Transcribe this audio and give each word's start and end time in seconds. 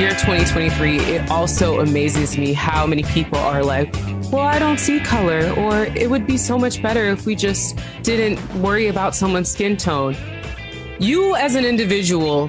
year 0.00 0.12
2023, 0.12 0.96
it 0.96 1.30
also 1.30 1.80
amazes 1.80 2.38
me 2.38 2.54
how 2.54 2.86
many 2.86 3.02
people 3.02 3.36
are 3.36 3.62
like, 3.62 3.94
well, 4.32 4.38
I 4.38 4.58
don't 4.58 4.80
see 4.80 4.98
color, 4.98 5.52
or 5.58 5.84
it 5.84 6.08
would 6.08 6.26
be 6.26 6.38
so 6.38 6.56
much 6.56 6.80
better 6.80 7.04
if 7.10 7.26
we 7.26 7.34
just 7.36 7.78
didn't 8.02 8.42
worry 8.62 8.86
about 8.86 9.14
someone's 9.14 9.50
skin 9.50 9.76
tone. 9.76 10.16
You, 10.98 11.36
as 11.36 11.54
an 11.54 11.66
individual, 11.66 12.48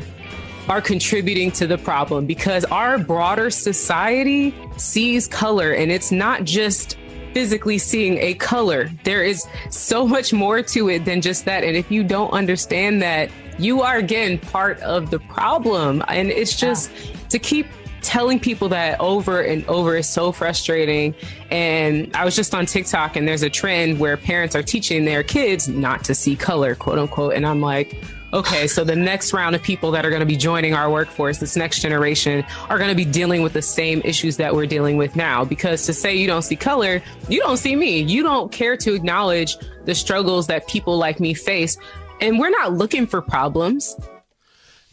are 0.70 0.80
contributing 0.80 1.52
to 1.52 1.68
the 1.68 1.78
problem 1.78 2.26
because 2.26 2.64
our 2.66 2.98
broader 2.98 3.50
society 3.50 4.56
sees 4.78 5.28
color, 5.28 5.74
and 5.74 5.92
it's 5.92 6.10
not 6.10 6.46
just 6.46 6.98
physically 7.34 7.78
seeing 7.78 8.18
a 8.20 8.34
color. 8.36 8.90
There 9.04 9.24
is 9.24 9.46
so 9.70 10.08
much 10.08 10.32
more 10.32 10.62
to 10.62 10.90
it 10.90 11.04
than 11.04 11.20
just 11.20 11.44
that. 11.46 11.66
And 11.66 11.76
if 11.76 11.92
you 11.92 12.04
don't 12.04 12.32
understand 12.32 13.02
that, 13.02 13.30
you 13.58 13.82
are 13.82 13.98
again 13.98 14.38
part 14.38 14.80
of 14.80 15.12
the 15.12 15.20
problem. 15.20 16.04
And 16.08 16.30
it's 16.30 16.56
just 16.56 16.92
to 17.32 17.40
keep 17.40 17.68
telling 18.02 18.40
people 18.40 18.70
that 18.70 19.00
over 19.00 19.42
and 19.42 19.66
over 19.68 19.96
is 19.96 20.08
so 20.08 20.32
frustrating. 20.32 21.14
And 21.52 22.14
I 22.16 22.26
was 22.26 22.36
just 22.36 22.54
on 22.54 22.66
TikTok 22.66 23.16
and 23.16 23.28
there's 23.28 23.44
a 23.44 23.50
trend 23.50 24.00
where 24.00 24.18
parents 24.18 24.56
are 24.56 24.64
teaching 24.64 25.06
their 25.06 25.24
kids 25.24 25.68
not 25.68 26.04
to 26.06 26.16
see 26.16 26.36
color, 26.36 26.76
quote 26.76 26.98
unquote. 26.98 27.34
And 27.34 27.46
I'm 27.46 27.62
like, 27.62 27.96
okay, 28.34 28.68
so 28.68 28.84
the 28.84 28.96
next 28.96 29.34
round 29.34 29.56
of 29.56 29.62
people 29.62 29.92
that 29.92 30.06
are 30.06 30.10
going 30.10 30.22
to 30.22 30.26
be 30.26 30.38
joining 30.38 30.74
our 30.74 30.90
workforce, 30.90 31.40
this 31.40 31.56
next 31.56 31.82
generation, 31.82 32.46
are 32.70 32.78
going 32.78 32.90
to 32.90 32.96
be 32.96 33.06
dealing 33.06 33.42
with 33.42 33.54
the 33.54 33.62
same 33.62 34.02
issues 34.04 34.38
that 34.38 34.54
we're 34.54 34.66
dealing 34.66 34.98
with 34.98 35.16
now. 35.16 35.44
Because 35.44 35.86
to 35.86 35.94
say 35.94 36.16
you 36.16 36.28
don't 36.28 36.44
see 36.44 36.56
color, 36.56 37.02
you 37.28 37.40
don't 37.42 37.58
see 37.58 37.76
me. 37.76 38.00
You 38.00 38.24
don't 38.24 38.52
care 38.52 38.78
to 38.78 38.94
acknowledge 38.94 39.58
the 39.86 39.96
struggles 39.96 40.48
that 40.48 40.68
people 40.68 40.98
like 40.98 41.20
me 41.20 41.34
face. 41.34 41.78
And 42.22 42.40
we're 42.40 42.50
not 42.50 42.74
looking 42.74 43.06
for 43.06 43.22
problems. 43.22 43.96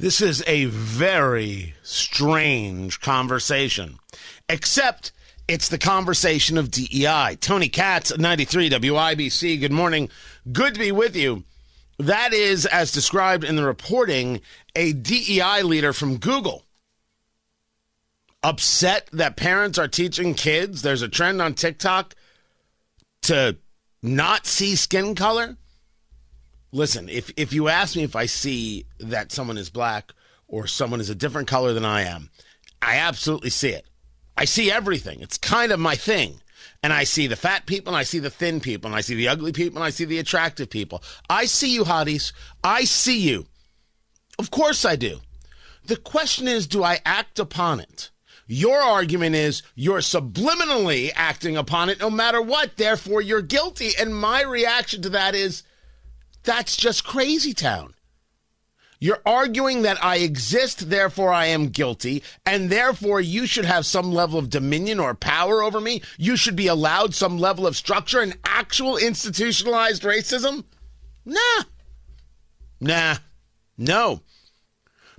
This 0.00 0.20
is 0.20 0.44
a 0.46 0.66
very 0.66 1.74
strange 1.82 3.00
conversation, 3.00 3.98
except 4.48 5.10
it's 5.48 5.68
the 5.68 5.77
conversation 5.77 6.56
of 6.56 6.70
DEI. 6.70 7.36
Tony 7.41 7.68
Katz, 7.68 8.16
93 8.16 8.70
WIBC. 8.70 9.58
Good 9.58 9.72
morning. 9.72 10.08
Good 10.52 10.74
to 10.74 10.80
be 10.80 10.92
with 10.92 11.16
you. 11.16 11.42
That 11.98 12.32
is, 12.32 12.64
as 12.64 12.92
described 12.92 13.42
in 13.42 13.56
the 13.56 13.64
reporting, 13.64 14.41
a 14.76 14.92
DEI 14.92 15.62
leader 15.62 15.92
from 15.92 16.19
Google. 16.19 16.64
Upset 18.44 19.08
that 19.12 19.36
parents 19.36 19.78
are 19.80 19.88
teaching 19.88 20.34
kids, 20.34 20.82
there's 20.82 21.02
a 21.02 21.08
trend 21.08 21.42
on 21.42 21.54
TikTok 21.54 22.14
to 23.22 23.56
not 24.00 24.46
see 24.46 24.76
skin 24.76 25.16
color. 25.16 25.56
Listen, 26.73 27.09
if, 27.09 27.31
if 27.37 27.53
you 27.53 27.69
ask 27.69 27.97
me 27.97 28.03
if 28.03 28.15
I 28.15 28.27
see 28.27 28.87
that 28.99 29.33
someone 29.33 29.59
is 29.59 29.71
black 29.71 30.12
or 30.47 30.67
someone 30.67 31.01
is 31.01 31.11
a 31.11 31.15
different 31.15 31.49
color 31.49 31.73
than 31.73 31.84
I 31.84 32.03
am, 32.03 32.31
I 32.83 32.97
absolutely 32.97 33.51
see 33.51 33.71
it. 33.71 33.87
I 34.37 34.45
see 34.45 34.71
everything. 34.71 35.21
It's 35.21 35.39
kind 35.39 35.73
of 35.73 35.81
my 35.81 35.95
thing. 35.95 36.41
And 36.83 36.93
I 36.93 37.05
see 37.05 37.27
the 37.27 37.37
fat 37.37 37.67
people, 37.67 37.93
and 37.93 37.99
I 37.99 38.05
see 38.05 38.21
the 38.21 38.31
thin 38.31 38.61
people, 38.61 38.89
and 38.89 38.97
I 38.97 39.01
see 39.01 39.15
the 39.15 39.29
ugly 39.29 39.53
people, 39.53 39.79
and 39.79 39.84
I 39.84 39.91
see 39.91 40.05
the 40.05 40.19
attractive 40.19 40.71
people. 40.71 41.03
I 41.29 41.47
see 41.47 41.75
you, 41.75 41.84
hotties. 41.84 42.33
I 42.62 42.85
see 42.85 43.19
you. 43.19 43.47
Of 44.39 44.50
course 44.50 44.85
I 44.85 44.95
do. 44.95 45.21
The 45.87 45.97
question 45.97 46.47
is, 46.47 46.67
do 46.67 46.85
I 46.85 47.00
act 47.05 47.39
upon 47.39 47.81
it? 47.81 48.11
Your 48.47 48.79
argument 48.79 49.35
is 49.35 49.62
you're 49.75 49.99
subliminally 49.99 51.11
acting 51.15 51.56
upon 51.56 51.89
it 51.89 51.99
no 51.99 52.11
matter 52.11 52.41
what, 52.41 52.77
therefore 52.77 53.21
you're 53.21 53.43
guilty. 53.43 53.91
And 53.99 54.15
my 54.15 54.43
reaction 54.43 55.03
to 55.03 55.11
that 55.11 55.35
is 55.35 55.65
that's 56.43 56.76
just 56.76 57.04
crazy 57.04 57.53
town. 57.53 57.94
You're 59.00 59.22
arguing 59.25 59.82
that 59.82 60.03
I 60.04 60.16
exist, 60.16 60.91
therefore 60.91 61.32
I 61.32 61.47
am 61.47 61.69
guilty, 61.69 62.22
and 62.44 62.69
therefore 62.69 63.21
you 63.21 63.47
should 63.47 63.65
have 63.65 63.87
some 63.87 64.12
level 64.12 64.41
of 64.41 64.50
dominion 64.50 64.99
or 64.99 65.15
power 65.15 65.62
over 65.62 65.81
me. 65.81 66.03
You 66.16 66.37
should 66.37 66.56
be 66.56 66.66
allowed 66.66 67.15
some 67.15 67.38
level 67.38 67.65
of 67.66 67.76
structure 67.76 68.21
and 68.21 68.37
actual 68.44 68.97
institutionalized 68.97 70.03
racism? 70.03 70.65
Nah. 71.25 71.62
Nah. 72.81 73.16
No. 73.76 74.22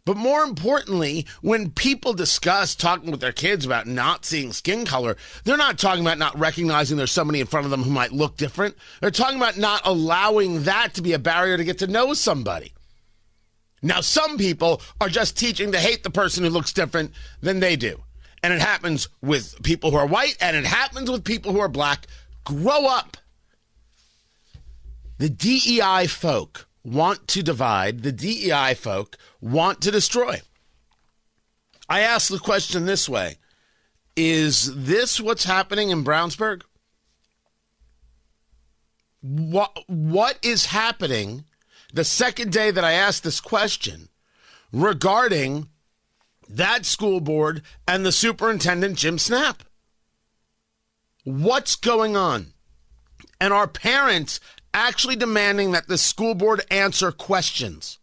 But 0.10 0.18
more 0.18 0.42
importantly, 0.42 1.28
when 1.42 1.70
people 1.70 2.14
discuss 2.14 2.74
talking 2.74 3.12
with 3.12 3.20
their 3.20 3.32
kids 3.32 3.64
about 3.64 3.86
not 3.86 4.26
seeing 4.26 4.54
skin 4.54 4.84
color, 4.84 5.16
they're 5.44 5.56
not 5.56 5.78
talking 5.78 6.02
about 6.02 6.18
not 6.18 6.36
recognizing 6.40 6.98
there's 6.98 7.12
somebody 7.12 7.40
in 7.40 7.46
front 7.46 7.66
of 7.66 7.70
them 7.70 7.84
who 7.84 7.92
might 7.92 8.12
look 8.12 8.36
different. 8.36 8.76
They're 9.02 9.12
talking 9.12 9.38
about 9.38 9.60
not 9.60 9.84
allowing 9.86 10.64
that 10.64 10.96
to 10.96 11.04
be 11.04 11.14
a 11.14 11.20
barrier 11.20 11.58
to 11.58 11.64
get 11.64 11.78
to 11.78 11.86
know 11.86 12.16
somebody. 12.16 12.74
Now, 13.84 14.02
some 14.02 14.40
people 14.40 14.82
are 15.00 15.10
just 15.10 15.38
teaching 15.38 15.74
to 15.74 15.80
hate 15.80 16.02
the 16.02 16.10
person 16.10 16.44
who 16.44 16.50
looks 16.50 16.74
different 16.74 17.12
than 17.42 17.60
they 17.60 17.76
do. 17.76 18.02
And 18.42 18.52
it 18.52 18.62
happens 18.62 19.10
with 19.22 19.62
people 19.62 19.92
who 19.92 19.98
are 19.98 20.08
white 20.08 20.38
and 20.42 20.58
it 20.58 20.66
happens 20.66 21.12
with 21.12 21.24
people 21.24 21.54
who 21.54 21.60
are 21.60 21.70
black. 21.70 22.08
Grow 22.46 22.88
up. 22.88 23.16
The 25.20 25.30
DEI 25.30 26.08
folk 26.08 26.68
want 26.84 27.28
to 27.30 27.44
divide, 27.44 28.04
the 28.04 28.12
DEI 28.12 28.74
folk 28.74 29.18
want 29.42 29.82
to 29.82 29.92
destroy. 29.92 30.42
I 31.88 32.02
ask 32.02 32.30
the 32.30 32.40
question 32.40 32.86
this 32.86 33.10
way 33.10 33.38
Is 34.16 34.86
this 34.86 35.20
what's 35.20 35.46
happening 35.46 35.90
in 35.90 36.04
Brownsburg? 36.04 36.62
What, 39.22 39.78
what 39.88 40.38
is 40.42 40.68
happening 40.68 41.46
the 41.94 42.06
second 42.06 42.54
day 42.54 42.72
that 42.72 42.86
I 42.86 42.94
asked 42.94 43.24
this 43.24 43.42
question 43.42 44.08
regarding 44.72 45.68
that 46.48 46.86
school 46.86 47.20
board 47.20 47.64
and 47.88 48.06
the 48.06 48.12
superintendent, 48.12 48.98
Jim 48.98 49.18
Snapp? 49.18 49.58
What's 51.26 51.76
going 51.76 52.16
on? 52.16 52.54
And 53.42 53.54
our 53.54 53.68
parents 53.68 54.40
actually 54.74 55.16
demanding 55.16 55.72
that 55.72 55.88
the 55.88 55.98
school 55.98 56.36
board 56.36 56.62
answer 56.72 57.12
questions? 57.12 58.00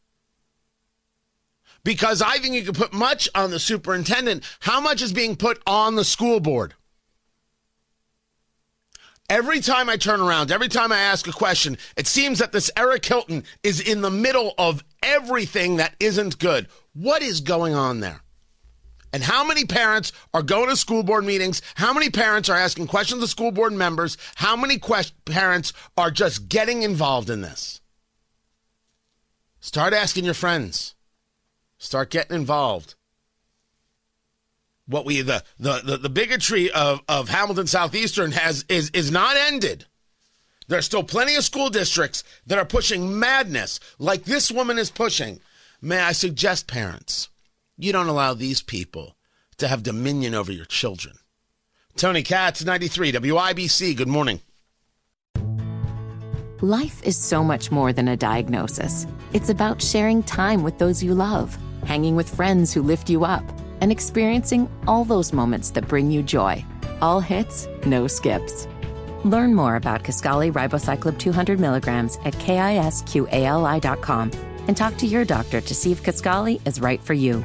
Because 1.85 2.21
I 2.21 2.39
think 2.39 2.55
you 2.55 2.65
can 2.65 2.75
put 2.75 2.93
much 2.93 3.29
on 3.35 3.51
the 3.51 3.61
superintendent. 3.61 4.43
How 4.61 4.81
much 4.81 5.03
is 5.03 5.13
being 5.13 5.37
put 5.37 5.63
on 5.67 5.95
the 5.95 6.05
school 6.05 6.41
board? 6.41 6.75
Every 9.29 9.61
time 9.61 9.89
I 9.89 9.97
turn 9.97 10.21
around, 10.21 10.53
every 10.53 10.69
time 10.69 10.93
I 10.93 10.99
ask 10.99 11.27
a 11.27 11.33
question, 11.33 11.79
it 11.97 12.07
seems 12.07 12.39
that 12.39 12.53
this 12.53 12.71
Eric 12.77 13.05
Hilton 13.05 13.45
is 13.63 13.81
in 13.81 14.01
the 14.01 14.11
middle 14.11 14.55
of 14.57 14.85
everything 15.03 15.77
that 15.77 15.95
isn't 15.99 16.39
good. 16.39 16.69
What 16.93 17.23
is 17.23 17.41
going 17.41 17.75
on 17.75 18.01
there? 18.01 18.23
And 19.13 19.23
how 19.23 19.47
many 19.47 19.65
parents 19.65 20.13
are 20.35 20.43
going 20.43 20.69
to 20.69 20.77
school 20.77 21.03
board 21.03 21.25
meetings? 21.25 21.63
How 21.77 21.93
many 21.93 22.11
parents 22.11 22.49
are 22.49 22.57
asking 22.57 22.89
questions 22.89 23.23
to 23.23 23.29
school 23.29 23.51
board 23.51 23.73
members? 23.73 24.19
How 24.35 24.57
many 24.57 24.79
parents 25.25 25.73
are 25.97 26.11
just 26.11 26.49
getting 26.49 26.83
involved 26.83 27.31
in 27.31 27.41
this? 27.41 27.81
Start 29.61 29.95
asking 29.95 30.25
your 30.25 30.35
friends. 30.35 30.95
Start 31.79 32.11
getting 32.11 32.37
involved. 32.37 32.95
What 34.87 35.05
we 35.05 35.23
the 35.23 35.43
the 35.59 35.81
the, 35.85 35.97
the 35.97 36.09
bigotry 36.09 36.71
of, 36.71 37.01
of 37.09 37.29
Hamilton 37.29 37.67
Southeastern 37.67 38.33
has 38.33 38.65
is 38.69 38.91
is 38.91 39.11
not 39.11 39.37
ended. 39.37 39.87
There 40.69 40.79
are 40.79 40.83
still 40.83 41.03
plenty 41.03 41.37
of 41.37 41.45
school 41.45 41.71
districts 41.71 42.23
that 42.47 42.59
are 42.59 42.65
pushing 42.65 43.19
madness 43.19 43.81
like 43.99 44.25
this 44.25 44.51
woman 44.51 44.79
is 44.79 44.91
pushing. 44.91 45.41
May 45.81 45.99
I 45.99 46.13
suggest, 46.13 46.67
parents, 46.67 47.29
you 47.79 47.93
don't 47.93 48.09
allow 48.09 48.35
these 48.35 48.63
people 48.63 49.17
to 49.59 49.69
have 49.69 49.83
dominion 49.83 50.35
over 50.35 50.53
your 50.53 50.65
children. 50.65 51.17
Tony 51.97 52.23
Katz, 52.23 52.65
93 52.65 53.13
WIBC, 53.13 53.97
good 53.97 54.09
morning. 54.09 54.41
Life 56.63 57.03
is 57.03 57.17
so 57.17 57.45
much 57.45 57.71
more 57.71 57.93
than 57.93 58.09
a 58.09 58.17
diagnosis. 58.17 59.07
It's 59.33 59.51
about 59.51 59.83
sharing 59.83 60.23
time 60.23 60.63
with 60.63 60.79
those 60.79 61.03
you 61.03 61.15
love, 61.15 61.57
hanging 61.85 62.17
with 62.17 62.35
friends 62.35 62.73
who 62.73 62.83
lift 62.83 63.11
you 63.11 63.25
up, 63.25 63.45
and 63.83 63.93
experiencing 63.93 64.71
all 64.87 65.05
those 65.05 65.35
moments 65.35 65.71
that 65.73 65.87
bring 65.87 66.11
you 66.11 66.23
joy. 66.23 66.65
All 67.03 67.21
hits, 67.21 67.69
no 67.85 68.07
skips. 68.07 68.67
Learn 69.25 69.55
more 69.55 69.77
about 69.77 70.03
Kisqali 70.03 70.51
Ribociclib 70.51 71.19
200 71.19 71.61
milligrams 71.61 72.17
at 72.25 72.33
kisqali.com 72.35 73.11
and 74.67 74.77
talk 74.77 74.97
to 74.97 75.07
your 75.07 75.25
doctor 75.25 75.61
to 75.61 75.75
see 75.75 75.93
if 75.93 76.03
Kisqali 76.03 76.67
is 76.67 76.81
right 76.81 77.03
for 77.03 77.15
you. 77.15 77.45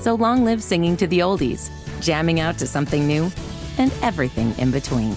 So 0.00 0.14
long 0.14 0.44
live 0.44 0.62
singing 0.62 0.96
to 0.96 1.06
the 1.06 1.18
oldies, 1.18 1.70
jamming 2.00 2.40
out 2.40 2.56
to 2.58 2.66
something 2.66 3.06
new, 3.06 3.30
and 3.76 3.92
everything 4.02 4.54
in 4.58 4.70
between. 4.70 5.14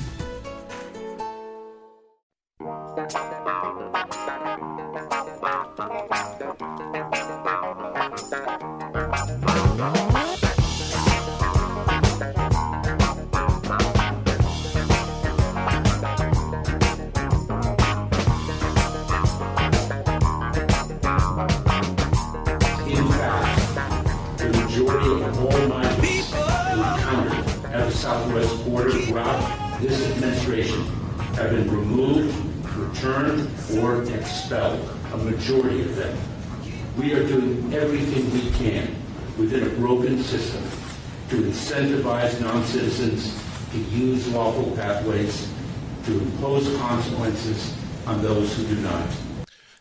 Have 31.35 31.51
been 31.51 31.69
removed, 31.69 32.35
returned, 32.75 33.49
or 33.79 34.03
expelled. 34.13 34.89
A 35.13 35.17
majority 35.17 35.81
of 35.81 35.95
them. 35.95 36.17
We 36.97 37.13
are 37.13 37.27
doing 37.27 37.73
everything 37.73 38.31
we 38.31 38.49
can 38.51 38.95
within 39.37 39.63
a 39.63 39.69
broken 39.75 40.21
system 40.23 40.63
to 41.29 41.35
incentivize 41.37 42.39
non-citizens 42.41 43.39
to 43.71 43.77
use 43.95 44.27
lawful 44.27 44.71
pathways, 44.75 45.47
to 46.05 46.11
impose 46.11 46.75
consequences 46.77 47.75
on 48.05 48.21
those 48.21 48.55
who 48.55 48.65
do 48.67 48.75
not. 48.81 49.07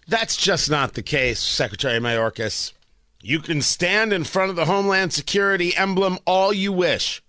That's 0.09 0.37
just 0.37 0.71
not 0.71 0.95
the 0.95 1.03
case, 1.03 1.41
Secretary 1.41 1.99
Mayorkas. 1.99 2.73
You 3.21 3.41
can 3.41 3.61
stand 3.63 4.13
in 4.13 4.25
front 4.25 4.51
of 4.51 4.57
the 4.57 4.65
Homeland 4.65 5.13
Security 5.13 5.77
emblem 5.77 6.19
all 6.27 6.53
you 6.53 6.73
wish. 6.73 7.23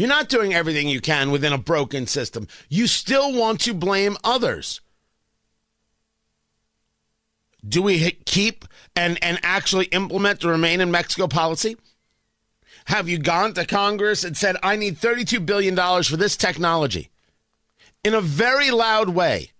You're 0.00 0.08
not 0.08 0.30
doing 0.30 0.54
everything 0.54 0.88
you 0.88 1.02
can 1.02 1.30
within 1.30 1.52
a 1.52 1.58
broken 1.58 2.06
system. 2.06 2.48
You 2.70 2.86
still 2.86 3.34
want 3.34 3.60
to 3.60 3.74
blame 3.74 4.16
others. 4.24 4.80
Do 7.68 7.82
we 7.82 8.12
keep 8.24 8.64
and, 8.96 9.22
and 9.22 9.38
actually 9.42 9.88
implement 9.88 10.40
the 10.40 10.48
Remain 10.48 10.80
in 10.80 10.90
Mexico 10.90 11.28
policy? 11.28 11.76
Have 12.86 13.10
you 13.10 13.18
gone 13.18 13.52
to 13.52 13.66
Congress 13.66 14.24
and 14.24 14.34
said, 14.34 14.56
I 14.62 14.76
need 14.76 14.96
$32 14.96 15.44
billion 15.44 15.76
for 16.02 16.16
this 16.16 16.34
technology? 16.34 17.10
In 18.02 18.14
a 18.14 18.22
very 18.22 18.70
loud 18.70 19.10
way. 19.10 19.50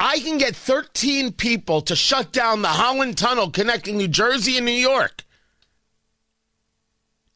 I 0.00 0.18
can 0.18 0.36
get 0.36 0.56
13 0.56 1.30
people 1.30 1.80
to 1.82 1.94
shut 1.94 2.32
down 2.32 2.62
the 2.62 2.68
Holland 2.70 3.16
Tunnel 3.16 3.52
connecting 3.52 3.98
New 3.98 4.08
Jersey 4.08 4.56
and 4.56 4.66
New 4.66 4.72
York. 4.72 5.23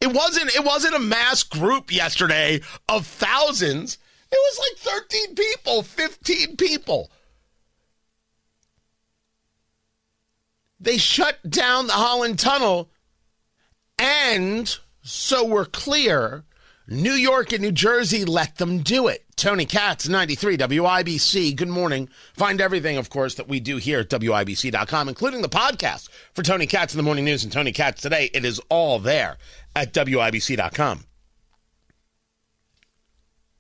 It 0.01 0.13
wasn't 0.13 0.55
it 0.55 0.65
wasn't 0.65 0.95
a 0.95 1.01
mass 1.01 1.43
group 1.43 1.93
yesterday 1.93 2.61
of 2.89 3.07
thousands. 3.07 3.99
It 4.31 4.37
was 4.37 4.59
like 4.59 5.09
13 5.11 5.35
people, 5.35 5.83
15 5.83 6.57
people. 6.57 7.11
They 10.81 10.99
shut 10.99 11.39
down 11.49 11.87
the 11.87 11.95
Holland 11.95 12.39
Tunnel 12.39 12.91
and 13.99 14.79
so 15.03 15.45
we're 15.45 15.65
clear, 15.65 16.45
New 16.87 17.13
York 17.13 17.53
and 17.53 17.63
New 17.63 17.73
Jersey 17.73 18.25
let 18.25 18.59
them 18.59 18.79
do 18.83 19.09
it. 19.09 19.25
Tony 19.37 19.65
Katz, 19.65 20.09
93 20.09 20.57
WIBC. 20.57 21.57
Good 21.57 21.69
morning. 21.69 22.09
Find 22.35 22.61
everything, 22.61 22.97
of 22.97 23.09
course, 23.09 23.35
that 23.37 23.49
we 23.49 23.61
do 23.61 23.77
here 23.77 24.01
at 24.01 24.11
WIBC.com, 24.11 25.09
including 25.09 25.43
the 25.43 25.49
podcast 25.49 26.09
for 26.35 26.43
Tony 26.43 26.67
Katz 26.67 26.93
in 26.93 26.97
the 26.97 27.05
Morning 27.05 27.25
News 27.25 27.45
and 27.45 27.53
Tony 27.53 27.73
Katz 27.73 28.03
Today. 28.03 28.31
It 28.35 28.45
is 28.45 28.61
all 28.69 28.99
there 28.99 29.37
at 29.79 29.95
WIBC.com. 29.95 31.05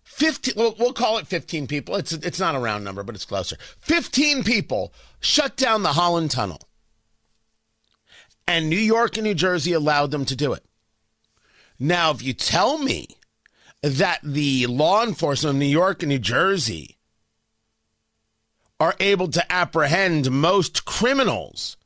15, 0.05 0.55
we'll, 0.56 0.75
we'll 0.79 0.93
call 0.93 1.19
it 1.19 1.29
15 1.29 1.69
people. 1.69 1.94
It's, 1.94 2.12
it's 2.12 2.41
not 2.41 2.56
a 2.56 2.59
round 2.59 2.85
number, 2.85 3.05
but 3.05 3.15
it's 3.15 3.25
closer. 3.25 3.56
15 3.81 4.43
people 4.43 4.93
shut 5.20 5.56
down 5.56 5.85
the 5.85 5.93
Holland 5.93 6.32
Tunnel. 6.32 6.61
And 8.47 8.69
New 8.69 8.76
York 8.76 9.17
and 9.17 9.25
New 9.25 9.35
Jersey 9.35 9.73
allowed 9.73 10.11
them 10.11 10.25
to 10.25 10.35
do 10.35 10.53
it. 10.53 10.65
Now, 11.79 12.11
if 12.11 12.23
you 12.23 12.32
tell 12.32 12.79
me 12.79 13.06
that 13.82 14.19
the 14.25 14.67
law 14.67 15.05
enforcement 15.05 15.55
of 15.55 15.61
New 15.61 15.67
York 15.67 16.03
and 16.03 16.11
New 16.11 16.19
Jersey 16.19 16.97
are 18.81 18.97
able 18.99 19.29
to 19.29 19.53
apprehend 19.53 20.31
most 20.31 20.85
criminals, 20.85 21.76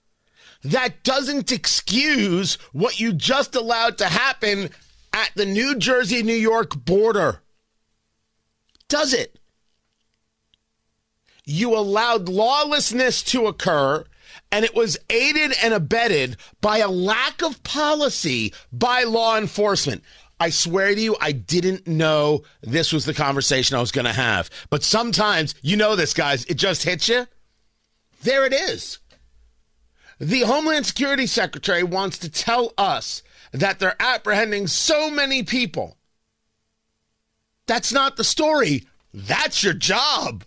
that 0.64 1.02
doesn't 1.02 1.50
excuse 1.52 2.54
what 2.72 3.00
you 3.00 3.12
just 3.12 3.54
allowed 3.54 3.98
to 3.98 4.06
happen 4.06 4.70
at 5.12 5.30
the 5.34 5.46
New 5.46 5.76
Jersey 5.76 6.22
New 6.22 6.34
York 6.34 6.84
border. 6.84 7.42
Does 8.88 9.12
it? 9.12 9.38
You 11.44 11.76
allowed 11.76 12.28
lawlessness 12.28 13.22
to 13.24 13.46
occur 13.46 14.04
and 14.50 14.64
it 14.64 14.74
was 14.74 14.98
aided 15.10 15.52
and 15.62 15.74
abetted 15.74 16.36
by 16.60 16.78
a 16.78 16.88
lack 16.88 17.42
of 17.42 17.62
policy 17.62 18.52
by 18.70 19.02
law 19.02 19.36
enforcement. 19.36 20.02
I 20.38 20.50
swear 20.50 20.94
to 20.94 21.00
you, 21.00 21.16
I 21.20 21.32
didn't 21.32 21.86
know 21.86 22.42
this 22.62 22.92
was 22.92 23.04
the 23.04 23.14
conversation 23.14 23.76
I 23.76 23.80
was 23.80 23.92
going 23.92 24.06
to 24.06 24.12
have. 24.12 24.50
But 24.70 24.82
sometimes, 24.82 25.54
you 25.62 25.76
know 25.76 25.96
this, 25.96 26.14
guys, 26.14 26.44
it 26.46 26.54
just 26.54 26.82
hits 26.82 27.08
you. 27.08 27.26
There 28.22 28.44
it 28.44 28.52
is. 28.52 28.98
The 30.22 30.42
Homeland 30.42 30.86
Security 30.86 31.26
Secretary 31.26 31.82
wants 31.82 32.16
to 32.18 32.30
tell 32.30 32.72
us 32.78 33.24
that 33.50 33.80
they're 33.80 34.00
apprehending 34.00 34.68
so 34.68 35.10
many 35.10 35.42
people. 35.42 35.96
That's 37.66 37.92
not 37.92 38.16
the 38.16 38.22
story. 38.22 38.86
That's 39.12 39.64
your 39.64 39.74
job. 39.74 40.44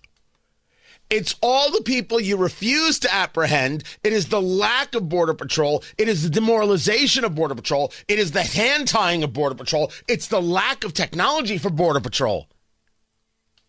It's 1.10 1.36
all 1.42 1.74
the 1.74 1.81
people 1.81 2.22
you 2.22 2.38
refuse 2.38 3.00
to 3.00 3.13
apprehend. 3.13 3.83
It 4.01 4.13
is 4.13 4.30
the 4.30 4.42
lack 4.42 4.95
of 4.95 5.10
Border 5.10 5.33
Patrol. 5.33 5.83
It 5.98 6.07
is 6.07 6.24
the 6.24 6.30
demoralization 6.30 7.25
of 7.25 7.36
Border 7.36 7.56
Patrol. 7.56 7.92
It 8.07 8.18
is 8.18 8.31
the 8.31 8.44
hand 8.44 8.88
tying 8.88 9.24
of 9.24 9.33
Border 9.33 9.56
Patrol. 9.56 9.92
It's 10.07 10.30
the 10.30 10.42
lack 10.42 10.86
of 10.86 10.94
technology 10.94 11.57
for 11.57 11.69
Border 11.69 12.00
Patrol. 12.00 12.47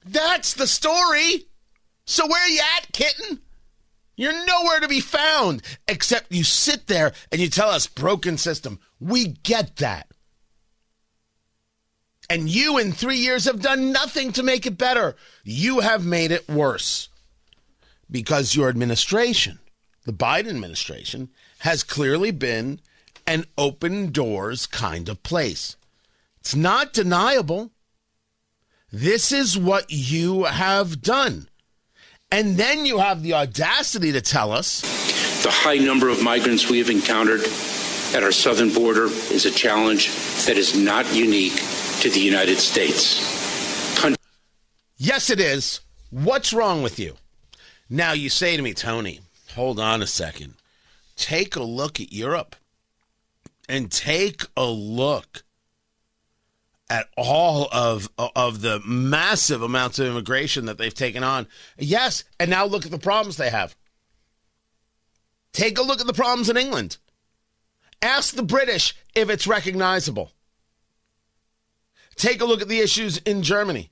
That's 0.05 0.55
the 0.55 0.69
story. 0.69 1.49
So 2.05 2.29
where 2.29 2.45
are 2.45 2.49
you 2.49 2.63
at, 2.77 2.93
kitten? 2.93 3.41
You're 4.17 4.47
nowhere 4.47 4.81
to 4.81 4.89
be 4.89 5.01
found 5.01 5.63
except 5.87 6.33
you 6.33 6.43
sit 6.43 6.87
there 6.87 7.13
and 7.31 7.41
you 7.41 7.49
tell 7.49 7.69
us 7.69 7.87
broken 7.87 8.39
system. 8.39 8.81
We 8.99 9.27
get 9.27 9.77
that. 9.77 10.09
And 12.29 12.49
you 12.49 12.79
in 12.79 12.93
three 12.93 13.19
years 13.19 13.45
have 13.45 13.61
done 13.61 13.93
nothing 13.93 14.33
to 14.33 14.43
make 14.43 14.67
it 14.67 14.79
better. 14.79 15.15
You 15.45 15.81
have 15.81 16.05
made 16.05 16.33
it 16.33 16.49
worse 16.49 17.09
because 18.11 18.57
your 18.57 18.69
administration, 18.69 19.61
the 20.05 20.13
Biden 20.13 20.49
administration, 20.49 21.29
has 21.59 21.85
clearly 21.85 22.31
been 22.31 22.81
an 23.27 23.45
open 23.59 24.13
doors 24.13 24.67
kind 24.67 25.09
of 25.09 25.23
place. 25.23 25.77
It's 26.41 26.55
not 26.55 26.93
deniable. 26.93 27.71
This 28.91 29.31
is 29.31 29.59
what 29.59 29.87
you 29.89 30.45
have 30.45 31.03
done. 31.03 31.49
And 32.31 32.57
then 32.57 32.85
you 32.85 32.99
have 32.99 33.23
the 33.23 33.35
audacity 33.35 34.13
to 34.13 34.21
tell 34.21 34.53
us 34.53 34.81
The 35.43 35.51
high 35.51 35.79
number 35.79 36.09
of 36.09 36.23
migrants 36.23 36.69
we 36.69 36.79
have 36.79 36.91
encountered 36.91 37.41
at 38.15 38.23
our 38.23 38.33
southern 38.33 38.73
border 38.73 39.05
is 39.05 39.47
a 39.47 39.51
challenge 39.51 40.09
that 40.47 40.57
is 40.57 40.77
not 40.77 41.13
unique 41.15 41.55
to 42.01 42.11
the 42.11 42.21
United 42.21 42.59
States. 42.59 43.35
Yes, 44.97 45.31
it 45.31 45.41
is. 45.41 45.81
What's 46.11 46.53
wrong 46.53 46.83
with 46.83 46.99
you? 46.99 47.15
Now 47.89 48.13
you 48.13 48.29
say 48.29 48.57
to 48.57 48.63
me, 48.63 48.75
Tony, 48.75 49.21
hold 49.55 49.79
on 49.79 50.03
a 50.03 50.07
second. 50.07 50.55
Take 51.17 51.55
a 51.55 51.63
look 51.63 52.01
at 52.01 52.13
Europe 52.13 52.57
and 53.69 53.91
take 53.91 54.43
a 54.57 54.67
look 54.67 55.45
at 56.89 57.09
all 57.17 57.69
of 57.73 58.09
of 58.19 58.61
the 58.61 58.81
massive 58.87 59.63
amounts 59.63 59.99
of 59.99 60.07
immigration 60.07 60.67
that 60.67 60.79
they've 60.79 60.95
taken 60.95 61.25
on. 61.25 61.47
Yes, 61.79 62.25
and 62.39 62.51
now 62.51 62.65
look 62.65 62.85
at 62.85 62.93
the 62.93 62.99
problems 62.99 63.37
they 63.37 63.51
have. 63.51 63.77
Take 65.53 65.79
a 65.79 65.83
look 65.83 66.01
at 66.01 66.07
the 66.07 66.13
problems 66.13 66.49
in 66.49 66.57
England. 66.57 66.99
Ask 68.03 68.35
the 68.35 68.43
British 68.43 68.95
if 69.15 69.31
it's 69.31 69.47
recognizable. 69.47 70.33
Take 72.15 72.41
a 72.41 72.45
look 72.45 72.63
at 72.63 72.69
the 72.69 72.81
issues 72.81 73.19
in 73.19 73.43
Germany. 73.43 73.91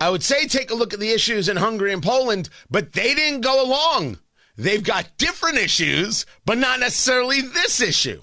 I 0.00 0.10
would 0.10 0.22
say 0.22 0.46
take 0.46 0.70
a 0.70 0.74
look 0.74 0.92
at 0.92 1.00
the 1.00 1.10
issues 1.10 1.48
in 1.48 1.56
Hungary 1.56 1.92
and 1.92 2.02
Poland, 2.02 2.48
but 2.68 2.92
they 2.92 3.14
didn't 3.14 3.40
go 3.40 3.64
along. 3.64 4.18
They've 4.56 4.82
got 4.82 5.16
different 5.16 5.58
issues, 5.58 6.26
but 6.44 6.58
not 6.58 6.80
necessarily 6.80 7.40
this 7.40 7.80
issue. 7.80 8.22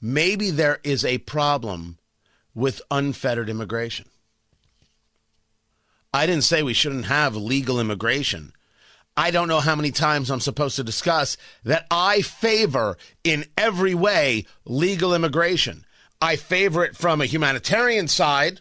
Maybe 0.00 0.50
there 0.50 0.80
is 0.84 1.04
a 1.04 1.18
problem 1.18 1.98
with 2.54 2.82
unfettered 2.90 3.48
immigration. 3.48 4.06
I 6.12 6.26
didn't 6.26 6.44
say 6.44 6.62
we 6.62 6.72
shouldn't 6.72 7.06
have 7.06 7.36
legal 7.36 7.78
immigration. 7.78 8.52
I 9.16 9.30
don't 9.30 9.48
know 9.48 9.60
how 9.60 9.76
many 9.76 9.90
times 9.90 10.30
I'm 10.30 10.40
supposed 10.40 10.76
to 10.76 10.84
discuss 10.84 11.36
that 11.64 11.86
I 11.90 12.22
favor 12.22 12.96
in 13.24 13.46
every 13.56 13.94
way 13.94 14.46
legal 14.64 15.14
immigration. 15.14 15.84
I 16.20 16.36
favor 16.36 16.84
it 16.84 16.96
from 16.96 17.20
a 17.20 17.26
humanitarian 17.26 18.08
side. 18.08 18.60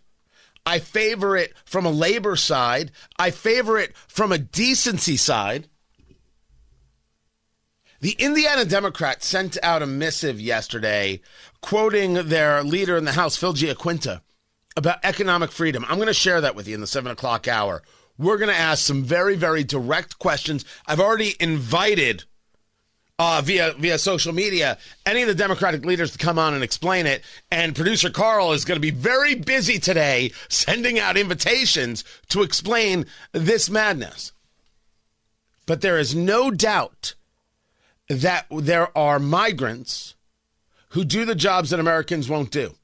I 0.65 0.80
favor 0.80 1.38
it 1.38 1.54
from 1.65 1.86
a 1.86 1.92
labor 1.92 2.36
side. 2.36 2.92
I 3.18 3.32
favor 3.32 3.77
it 3.77 3.96
from 4.08 4.32
a 4.32 4.38
decency 4.38 5.18
side. 5.18 5.68
The 8.05 8.15
Indiana 8.19 8.65
Democrats 8.65 9.25
sent 9.25 9.57
out 9.63 9.81
a 9.81 9.88
missive 9.88 10.39
yesterday 10.39 11.21
quoting 11.62 12.13
their 12.13 12.63
leader 12.63 12.97
in 12.97 13.05
the 13.05 13.13
House, 13.13 13.35
Phil 13.35 13.55
Giaquinta, 13.55 14.21
about 14.77 15.00
economic 15.01 15.51
freedom. 15.51 15.83
I'm 15.89 15.95
going 15.95 16.05
to 16.05 16.13
share 16.13 16.39
that 16.39 16.55
with 16.55 16.67
you 16.67 16.75
in 16.75 16.81
the 16.81 16.85
seven 16.85 17.12
o'clock 17.12 17.47
hour. 17.47 17.81
We're 18.19 18.38
going 18.38 18.53
to 18.53 18.55
ask 18.55 18.85
some 18.85 19.03
very, 19.03 19.35
very 19.35 19.63
direct 19.63 20.19
questions. 20.19 20.65
I've 20.85 21.00
already 21.00 21.33
invited 21.39 22.25
uh, 23.17 23.41
via 23.43 23.74
via 23.74 23.97
social 23.97 24.33
media 24.33 24.77
any 25.07 25.24
of 25.24 25.27
the 25.27 25.33
Democratic 25.33 25.83
leaders 25.83 26.12
to 26.12 26.19
come 26.19 26.38
on 26.38 26.53
and 26.53 26.63
explain 26.63 27.07
it. 27.07 27.24
And 27.50 27.75
producer 27.75 28.12
Carl 28.12 28.51
is 28.51 28.65
going 28.65 28.75
to 28.75 28.79
be 28.79 28.91
very 28.91 29.33
busy 29.33 29.79
today 29.79 30.31
sending 30.47 31.00
out 31.00 31.17
invitations 31.17 32.03
to 32.29 32.43
explain 32.43 33.07
this 33.31 33.67
madness. 33.67 34.31
But 35.65 35.81
there 35.81 35.97
is 35.97 36.13
no 36.13 36.51
doubt 36.51 37.15
that 38.09 38.45
there 38.51 38.95
are 38.97 39.19
migrants 39.19 40.15
who 40.89 41.03
do 41.03 41.25
the 41.25 41.35
jobs 41.35 41.71
that 41.71 41.79
Americans 41.79 42.29
won't 42.29 42.51
do. 42.51 42.75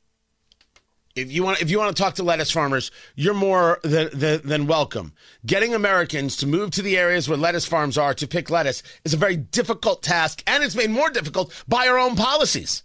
If 1.15 1.31
you 1.31 1.43
want, 1.43 1.61
if 1.61 1.69
you 1.69 1.77
want 1.77 1.95
to 1.95 2.01
talk 2.01 2.15
to 2.15 2.23
lettuce 2.23 2.51
farmers, 2.51 2.89
you're 3.15 3.33
more 3.33 3.79
than, 3.83 4.09
than, 4.13 4.41
than, 4.45 4.67
welcome. 4.67 5.11
Getting 5.45 5.73
Americans 5.73 6.37
to 6.37 6.47
move 6.47 6.71
to 6.71 6.81
the 6.81 6.97
areas 6.97 7.27
where 7.27 7.37
lettuce 7.37 7.65
farms 7.65 7.97
are 7.97 8.13
to 8.13 8.27
pick 8.27 8.49
lettuce 8.49 8.81
is 9.03 9.13
a 9.13 9.17
very 9.17 9.35
difficult 9.35 10.03
task, 10.03 10.41
and 10.47 10.63
it's 10.63 10.75
made 10.75 10.89
more 10.89 11.09
difficult 11.09 11.53
by 11.67 11.87
our 11.87 11.97
own 11.97 12.15
policies. 12.15 12.83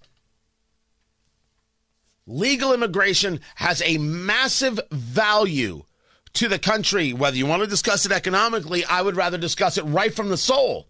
Legal 2.26 2.73
immigration 2.75 3.40
has 3.55 3.81
a 3.83 3.99
massive 3.99 4.81
value 4.90 5.85
to 6.33 6.49
the 6.49 6.59
country. 6.59 7.12
Whether 7.12 7.37
you 7.37 7.47
want 7.47 7.62
to 7.62 7.69
discuss 7.69 8.05
it 8.05 8.12
economically, 8.12 8.85
I 8.85 9.02
would 9.02 9.14
rather 9.14 9.38
discuss 9.38 9.78
it 9.78 9.83
right 9.83 10.12
from 10.12 10.31
the 10.31 10.37
soul. 10.37 10.88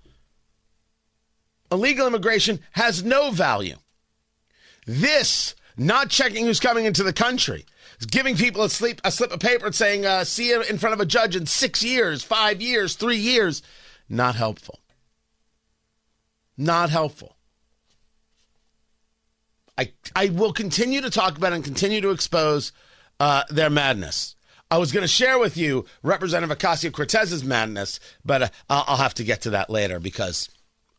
Illegal 1.71 2.07
immigration 2.07 2.61
has 2.73 3.03
no 3.03 3.31
value. 3.31 3.77
This 4.87 5.55
not 5.77 6.11
checking 6.11 6.47
who's 6.47 6.61
coming 6.61 6.85
into 6.85 7.03
the 7.03 7.13
country, 7.13 7.67
giving 8.11 8.37
people 8.37 8.63
a 8.63 8.71
slip 8.71 9.01
a 9.05 9.11
slip 9.11 9.33
of 9.33 9.41
paper 9.41 9.71
saying, 9.73 10.07
uh, 10.07 10.25
"See 10.25 10.49
you 10.49 10.63
in 10.63 10.79
front 10.79 10.95
of 10.95 11.01
a 11.01 11.07
judge 11.07 11.37
in 11.37 11.47
six 11.47 11.83
years, 11.83 12.23
five 12.23 12.61
years, 12.61 12.95
three 12.95 13.19
years," 13.19 13.63
not 14.09 14.37
helpful. 14.37 14.81
Not 16.57 16.91
helpful. 16.91 17.37
I 19.77 19.93
I 20.15 20.29
will 20.29 20.53
continue 20.53 21.01
to 21.01 21.11
talk 21.11 21.37
about 21.37 21.53
and 21.53 21.65
continue 21.65 22.01
to 22.01 22.11
expose 22.11 22.73
uh, 23.21 23.43
their 23.51 23.71
madness. 23.71 24.37
I 24.71 24.79
was 24.79 24.91
going 24.91 25.03
to 25.03 25.09
share 25.09 25.39
with 25.39 25.57
you 25.57 25.85
Representative 26.03 26.57
Ocasio 26.57 26.91
Cortez's 26.91 27.45
madness, 27.45 28.01
but 28.25 28.43
uh, 28.43 28.49
I'll 28.69 28.97
have 28.97 29.15
to 29.15 29.25
get 29.25 29.43
to 29.43 29.51
that 29.51 29.71
later 29.71 30.01
because, 30.01 30.49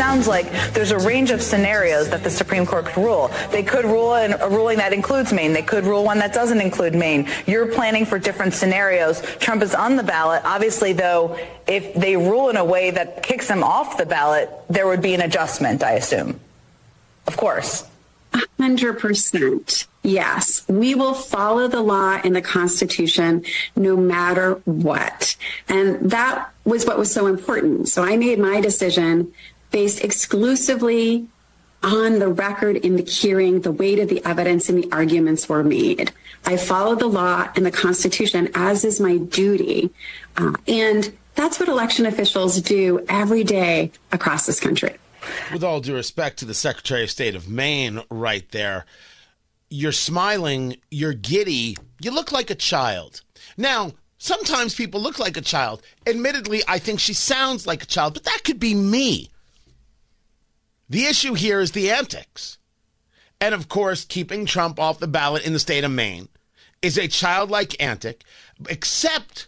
Sounds 0.00 0.26
like 0.26 0.50
there's 0.72 0.92
a 0.92 0.98
range 1.00 1.30
of 1.30 1.42
scenarios 1.42 2.08
that 2.08 2.24
the 2.24 2.30
Supreme 2.30 2.64
Court 2.64 2.86
could 2.86 3.04
rule. 3.04 3.30
They 3.50 3.62
could 3.62 3.84
rule 3.84 4.14
in 4.14 4.32
a 4.32 4.48
ruling 4.48 4.78
that 4.78 4.94
includes 4.94 5.30
Maine. 5.30 5.52
They 5.52 5.60
could 5.60 5.84
rule 5.84 6.04
one 6.04 6.18
that 6.20 6.32
doesn't 6.32 6.58
include 6.58 6.94
Maine. 6.94 7.28
You're 7.46 7.66
planning 7.66 8.06
for 8.06 8.18
different 8.18 8.54
scenarios. 8.54 9.20
Trump 9.40 9.62
is 9.62 9.74
on 9.74 9.96
the 9.96 10.02
ballot. 10.02 10.40
Obviously, 10.46 10.94
though, 10.94 11.38
if 11.66 11.92
they 11.92 12.16
rule 12.16 12.48
in 12.48 12.56
a 12.56 12.64
way 12.64 12.90
that 12.92 13.22
kicks 13.22 13.46
him 13.46 13.62
off 13.62 13.98
the 13.98 14.06
ballot, 14.06 14.48
there 14.70 14.86
would 14.86 15.02
be 15.02 15.12
an 15.12 15.20
adjustment, 15.20 15.82
I 15.82 15.92
assume. 15.92 16.40
Of 17.26 17.36
course. 17.36 17.84
100%. 18.32 19.86
Yes, 20.02 20.66
we 20.66 20.94
will 20.94 21.12
follow 21.12 21.68
the 21.68 21.82
law 21.82 22.18
and 22.24 22.34
the 22.34 22.40
Constitution 22.40 23.44
no 23.76 23.98
matter 23.98 24.54
what. 24.64 25.36
And 25.68 26.10
that 26.10 26.48
was 26.64 26.86
what 26.86 26.96
was 26.96 27.12
so 27.12 27.26
important. 27.26 27.90
So 27.90 28.02
I 28.02 28.16
made 28.16 28.38
my 28.38 28.62
decision 28.62 29.34
based 29.70 30.02
exclusively 30.02 31.26
on 31.82 32.18
the 32.18 32.28
record 32.28 32.76
in 32.76 32.96
the 32.96 33.02
hearing, 33.02 33.62
the 33.62 33.72
weight 33.72 33.98
of 33.98 34.08
the 34.08 34.24
evidence 34.24 34.68
and 34.68 34.82
the 34.82 34.92
arguments 34.92 35.48
were 35.48 35.64
made. 35.64 36.12
I 36.44 36.56
follow 36.56 36.94
the 36.94 37.06
law 37.06 37.48
and 37.56 37.64
the 37.64 37.70
Constitution 37.70 38.50
as 38.54 38.84
is 38.84 39.00
my 39.00 39.16
duty. 39.18 39.90
Uh, 40.36 40.52
and 40.66 41.16
that's 41.34 41.58
what 41.58 41.68
election 41.68 42.06
officials 42.06 42.60
do 42.60 43.04
every 43.08 43.44
day 43.44 43.92
across 44.12 44.46
this 44.46 44.60
country. 44.60 44.96
With 45.52 45.64
all 45.64 45.80
due 45.80 45.94
respect 45.94 46.38
to 46.38 46.44
the 46.44 46.54
Secretary 46.54 47.02
of 47.02 47.10
State 47.10 47.34
of 47.34 47.48
Maine, 47.48 48.02
right 48.10 48.50
there, 48.50 48.84
you're 49.68 49.92
smiling, 49.92 50.76
you're 50.90 51.14
giddy, 51.14 51.76
you 52.00 52.10
look 52.10 52.32
like 52.32 52.50
a 52.50 52.54
child. 52.54 53.22
Now, 53.56 53.92
sometimes 54.18 54.74
people 54.74 55.00
look 55.00 55.18
like 55.18 55.36
a 55.36 55.42
child. 55.42 55.82
Admittedly, 56.06 56.62
I 56.66 56.78
think 56.78 57.00
she 57.00 57.14
sounds 57.14 57.66
like 57.66 57.82
a 57.82 57.86
child, 57.86 58.14
but 58.14 58.24
that 58.24 58.40
could 58.44 58.58
be 58.58 58.74
me. 58.74 59.30
The 60.90 61.06
issue 61.06 61.34
here 61.34 61.60
is 61.60 61.70
the 61.70 61.90
antics. 61.90 62.58
And 63.40 63.54
of 63.54 63.68
course, 63.68 64.04
keeping 64.04 64.44
Trump 64.44 64.78
off 64.78 64.98
the 64.98 65.06
ballot 65.06 65.46
in 65.46 65.52
the 65.52 65.60
state 65.60 65.84
of 65.84 65.92
Maine 65.92 66.28
is 66.82 66.98
a 66.98 67.08
childlike 67.08 67.80
antic, 67.80 68.24
except 68.68 69.46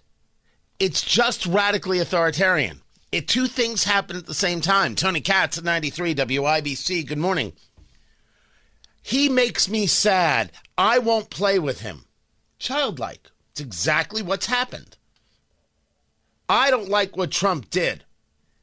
it's 0.79 1.03
just 1.03 1.45
radically 1.45 1.99
authoritarian. 1.99 2.81
It, 3.11 3.29
two 3.29 3.49
things 3.49 3.85
happen 3.85 4.17
at 4.17 4.27
the 4.27 4.35
same 4.35 4.61
time. 4.61 4.95
Tony 4.95 5.21
Katz 5.21 5.59
at 5.59 5.65
93 5.65 6.15
WIBC. 6.15 7.07
Good 7.07 7.19
morning. 7.19 7.53
He 9.03 9.29
makes 9.29 9.69
me 9.69 9.87
sad. 9.87 10.53
I 10.79 11.01
won't 11.01 11.29
play 11.29 11.59
with 11.59 11.81
him. 11.81 12.07
Childlike. 12.59 13.31
It's 13.51 13.61
exactly 13.61 14.23
what's 14.23 14.47
happened. 14.47 14.97
I 16.49 16.71
don't 16.71 16.89
like 16.89 17.17
what 17.17 17.33
Trump 17.33 17.69
did. 17.69 18.05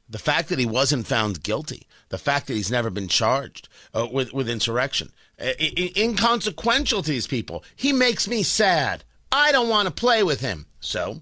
The 0.10 0.20
fact 0.20 0.50
that 0.50 0.60
he 0.60 0.66
wasn't 0.66 1.06
found 1.08 1.44
guilty 1.44 1.86
the 2.10 2.18
fact 2.18 2.48
that 2.48 2.56
he's 2.56 2.72
never 2.72 2.90
been 2.90 3.08
charged 3.08 3.70
uh, 3.94 4.08
with 4.12 4.34
with 4.34 4.50
insurrection, 4.50 5.12
I- 5.40 5.56
I- 5.60 5.94
inconsequential 5.96 7.04
to 7.04 7.12
these 7.12 7.28
people. 7.28 7.64
He 7.76 7.94
makes 7.94 8.28
me 8.28 8.42
sad. 8.44 9.04
I 9.32 9.52
don't 9.52 9.70
want 9.70 9.88
to 9.88 9.94
play 9.94 10.24
with 10.24 10.42
him. 10.42 10.66
So 10.80 11.22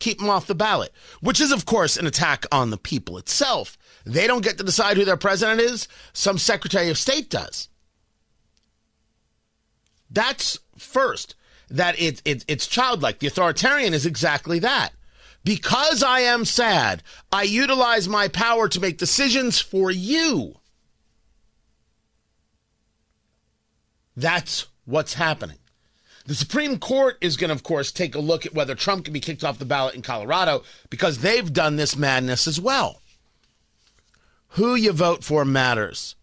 keep 0.00 0.20
him 0.20 0.28
off 0.28 0.48
the 0.48 0.56
ballot, 0.56 0.92
which 1.20 1.40
is, 1.40 1.52
of 1.52 1.64
course, 1.66 1.96
an 1.96 2.06
attack 2.06 2.44
on 2.50 2.70
the 2.70 2.76
people 2.76 3.16
itself. 3.16 3.78
They 4.04 4.26
don't 4.26 4.42
get 4.42 4.58
to 4.58 4.64
decide 4.64 4.96
who 4.96 5.04
their 5.04 5.16
president 5.16 5.60
is. 5.60 5.86
Some 6.12 6.36
Secretary 6.38 6.88
of 6.90 6.98
State 6.98 7.30
does. 7.30 7.68
That's 10.10 10.58
first. 10.76 11.36
That 11.70 11.98
it, 12.00 12.20
it, 12.24 12.44
it's 12.48 12.66
childlike. 12.66 13.20
The 13.20 13.28
authoritarian 13.28 13.94
is 13.94 14.04
exactly 14.04 14.58
that. 14.58 14.90
Because 15.44 16.02
I 16.02 16.20
am 16.20 16.44
sad, 16.44 17.02
I 17.32 17.42
utilize 17.42 18.08
my 18.08 18.28
power 18.28 18.68
to 18.68 18.80
make 18.80 18.98
decisions 18.98 19.60
for 19.60 19.90
you. 19.90 20.56
That's 24.16 24.66
what's 24.84 25.14
happening. 25.14 25.58
The 26.26 26.34
Supreme 26.34 26.78
Court 26.78 27.16
is 27.20 27.36
going 27.36 27.48
to, 27.48 27.54
of 27.54 27.64
course, 27.64 27.90
take 27.90 28.14
a 28.14 28.20
look 28.20 28.46
at 28.46 28.54
whether 28.54 28.76
Trump 28.76 29.04
can 29.04 29.12
be 29.12 29.20
kicked 29.20 29.42
off 29.42 29.58
the 29.58 29.64
ballot 29.64 29.96
in 29.96 30.02
Colorado 30.02 30.62
because 30.88 31.18
they've 31.18 31.52
done 31.52 31.76
this 31.76 31.96
madness 31.96 32.46
as 32.46 32.60
well. 32.60 33.02
Who 34.50 34.74
you 34.76 34.92
vote 34.92 35.24
for 35.24 35.44
matters. 35.44 36.14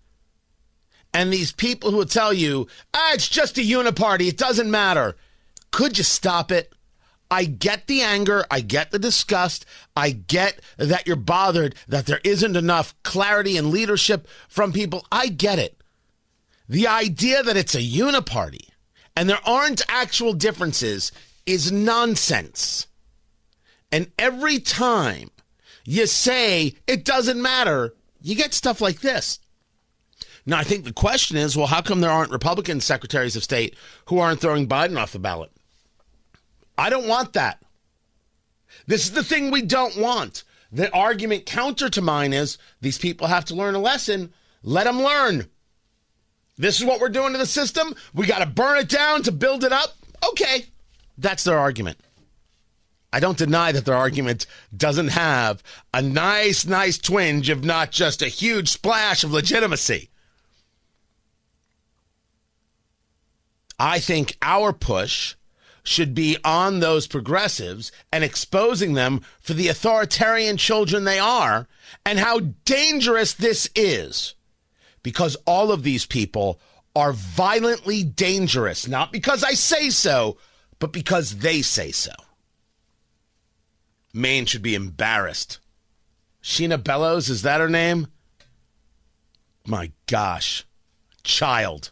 And 1.14 1.34
these 1.34 1.52
people 1.52 1.92
who 1.92 1.98
will 1.98 2.06
tell 2.06 2.32
you, 2.32 2.68
ah, 2.94 3.14
it's 3.14 3.28
just 3.28 3.58
a 3.58 3.62
uniparty, 3.62 4.28
it 4.28 4.38
doesn't 4.38 4.72
matter. 4.72 5.18
Could 5.72 5.98
you 5.98 6.04
stop 6.04 6.52
it? 6.52 6.72
I 7.32 7.46
get 7.46 7.88
the 7.88 8.02
anger. 8.02 8.46
I 8.50 8.62
get 8.62 8.92
the 8.92 9.00
disgust. 9.00 9.66
I 9.96 10.12
get 10.12 10.60
that 10.78 11.06
you're 11.06 11.16
bothered 11.16 11.76
that 11.88 12.06
there 12.06 12.22
isn't 12.24 12.56
enough 12.56 12.96
clarity 13.04 13.58
and 13.58 13.70
leadership 13.70 14.28
from 14.48 14.74
people. 14.74 15.06
I 15.12 15.28
get 15.28 15.60
it. 15.60 15.82
The 16.68 16.88
idea 16.88 17.44
that 17.44 17.58
it's 17.58 17.76
a 17.76 17.82
uniparty 17.82 18.70
and 19.16 19.30
there 19.30 19.40
aren't 19.46 19.82
actual 19.90 20.34
differences 20.34 21.12
is 21.46 21.72
nonsense. 21.72 22.88
And 23.92 24.12
every 24.20 24.60
time 24.60 25.32
you 25.84 26.06
say 26.06 26.76
it 26.88 27.04
doesn't 27.06 27.42
matter, 27.42 27.96
you 28.22 28.36
get 28.36 28.54
stuff 28.54 28.82
like 28.82 29.02
this. 29.02 29.40
Now, 30.46 30.58
I 30.58 30.64
think 30.64 30.84
the 30.84 30.94
question 30.94 31.38
is 31.38 31.58
well, 31.58 31.68
how 31.68 31.82
come 31.82 32.02
there 32.02 32.10
aren't 32.10 32.32
Republican 32.32 32.82
secretaries 32.82 33.36
of 33.36 33.44
state 33.44 33.76
who 34.06 34.20
aren't 34.20 34.42
throwing 34.42 34.68
Biden 34.68 35.00
off 35.00 35.12
the 35.12 35.20
ballot? 35.20 35.52
I 36.80 36.90
don't 36.90 37.08
want 37.08 37.34
that. 37.34 37.62
This 38.88 39.04
is 39.04 39.12
the 39.12 39.24
thing 39.24 39.52
we 39.52 39.62
don't 39.62 39.98
want. 39.98 40.44
The 40.72 40.90
argument 40.94 41.46
counter 41.46 41.90
to 41.90 42.02
mine 42.02 42.32
is 42.32 42.58
these 42.80 42.98
people 42.98 43.28
have 43.28 43.44
to 43.46 43.56
learn 43.56 43.76
a 43.76 43.80
lesson. 43.80 44.34
Let 44.64 44.86
them 44.86 45.02
learn. 45.02 45.50
This 46.58 46.80
is 46.80 46.86
what 46.86 47.02
we're 47.02 47.10
doing 47.10 47.34
to 47.34 47.38
the 47.38 47.46
system. 47.46 47.96
We 48.14 48.28
got 48.28 48.40
to 48.40 48.46
burn 48.46 48.78
it 48.78 48.88
down 48.88 49.24
to 49.24 49.32
build 49.34 49.66
it 49.66 49.74
up. 49.74 49.90
Okay. 50.30 50.68
That's 51.18 51.44
their 51.44 51.60
argument. 51.60 51.98
I 53.12 53.20
don't 53.20 53.38
deny 53.38 53.74
that 53.74 53.84
their 53.84 53.96
argument 53.96 54.46
doesn't 54.76 55.10
have 55.10 55.62
a 55.94 56.02
nice, 56.02 56.66
nice 56.66 56.98
twinge, 56.98 57.50
if 57.50 57.62
not 57.62 57.92
just 57.92 58.22
a 58.22 58.28
huge 58.28 58.70
splash 58.70 59.26
of 59.26 59.34
legitimacy. 59.34 60.10
I 63.78 64.00
think 64.00 64.38
our 64.42 64.72
push 64.72 65.36
should 65.84 66.14
be 66.14 66.38
on 66.44 66.80
those 66.80 67.08
progressives 67.08 67.92
and 68.12 68.24
exposing 68.24 68.94
them 68.94 69.22
for 69.40 69.54
the 69.54 69.68
authoritarian 69.68 70.58
children 70.58 71.04
they 71.04 71.20
are 71.20 71.68
and 72.06 72.20
how 72.20 72.40
dangerous 72.66 73.34
this 73.34 73.70
is. 73.76 74.36
Because 75.04 75.36
all 75.46 75.72
of 75.72 75.84
these 75.84 76.06
people 76.06 76.60
are 76.96 77.14
violently 77.14 78.04
dangerous, 78.04 78.88
not 78.88 79.12
because 79.12 79.44
I 79.44 79.54
say 79.54 79.90
so, 79.90 80.38
but 80.80 80.92
because 80.92 81.38
they 81.38 81.62
say 81.62 81.92
so. 81.92 82.12
Maine 84.14 84.46
should 84.46 84.62
be 84.62 84.76
embarrassed. 84.76 85.60
Shenna 86.42 86.84
Bellows, 86.84 87.30
is 87.30 87.44
that 87.44 87.62
her 87.62 87.70
name? 87.70 88.08
My 89.66 89.92
gosh. 90.08 90.66
Child. 91.24 91.92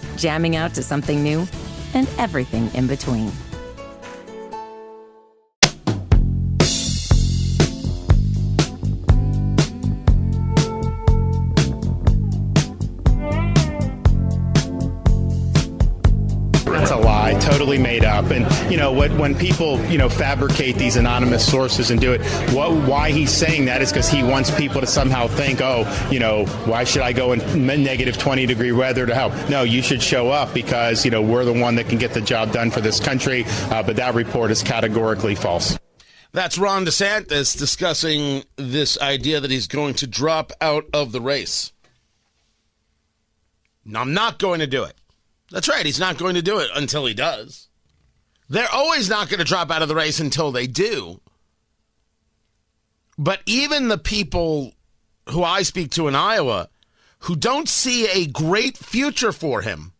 jamming 0.15 0.55
out 0.55 0.73
to 0.75 0.83
something 0.83 1.23
new, 1.23 1.47
and 1.93 2.07
everything 2.17 2.73
in 2.73 2.87
between. 2.87 3.31
Totally 17.71 17.81
made 17.81 18.03
up. 18.03 18.31
And 18.31 18.71
you 18.71 18.77
know 18.77 18.91
what? 18.91 19.11
When 19.11 19.35
people 19.35 19.83
you 19.85 19.97
know 19.97 20.09
fabricate 20.09 20.75
these 20.75 20.95
anonymous 20.97 21.49
sources 21.49 21.91
and 21.91 21.99
do 21.99 22.13
it, 22.13 22.21
what? 22.53 22.71
Why 22.87 23.11
he's 23.11 23.31
saying 23.31 23.65
that 23.65 23.81
is 23.81 23.91
because 23.91 24.09
he 24.09 24.23
wants 24.23 24.51
people 24.51 24.81
to 24.81 24.87
somehow 24.87 25.27
think, 25.27 25.61
oh, 25.61 25.85
you 26.11 26.19
know, 26.19 26.45
why 26.65 26.83
should 26.83 27.01
I 27.01 27.13
go 27.13 27.33
in 27.33 27.65
negative 27.65 28.17
20 28.17 28.45
degree 28.45 28.71
weather 28.71 29.05
to 29.05 29.15
help? 29.15 29.33
No, 29.49 29.63
you 29.63 29.81
should 29.81 30.01
show 30.01 30.29
up 30.29 30.53
because 30.53 31.05
you 31.05 31.11
know 31.11 31.21
we're 31.21 31.45
the 31.45 31.53
one 31.53 31.75
that 31.75 31.87
can 31.87 31.97
get 31.97 32.13
the 32.13 32.21
job 32.21 32.51
done 32.51 32.71
for 32.71 32.81
this 32.81 32.99
country. 32.99 33.45
Uh, 33.69 33.83
but 33.83 33.95
that 33.95 34.15
report 34.15 34.51
is 34.51 34.63
categorically 34.63 35.35
false. 35.35 35.77
That's 36.33 36.57
Ron 36.57 36.85
DeSantis 36.85 37.57
discussing 37.57 38.43
this 38.55 38.99
idea 39.01 39.41
that 39.41 39.51
he's 39.51 39.67
going 39.67 39.95
to 39.95 40.07
drop 40.07 40.53
out 40.61 40.85
of 40.93 41.11
the 41.11 41.19
race. 41.19 41.73
I'm 43.93 44.13
not 44.13 44.39
going 44.39 44.61
to 44.61 44.67
do 44.67 44.83
it. 44.83 45.00
That's 45.51 45.69
right. 45.69 45.85
He's 45.85 45.99
not 45.99 46.17
going 46.17 46.35
to 46.35 46.41
do 46.41 46.59
it 46.59 46.69
until 46.73 47.05
he 47.05 47.13
does. 47.13 47.67
They're 48.49 48.71
always 48.71 49.09
not 49.09 49.29
going 49.29 49.39
to 49.39 49.45
drop 49.45 49.69
out 49.71 49.81
of 49.81 49.87
the 49.87 49.95
race 49.95 50.19
until 50.19 50.51
they 50.51 50.67
do. 50.67 51.21
But 53.17 53.41
even 53.45 53.87
the 53.87 53.97
people 53.97 54.73
who 55.29 55.43
I 55.43 55.61
speak 55.61 55.91
to 55.91 56.07
in 56.07 56.15
Iowa 56.15 56.69
who 57.19 57.35
don't 57.35 57.69
see 57.69 58.07
a 58.07 58.25
great 58.25 58.77
future 58.77 59.31
for 59.31 59.61
him 59.61 59.93